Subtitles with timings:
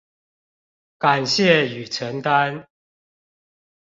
[0.97, 2.65] 感謝與承擔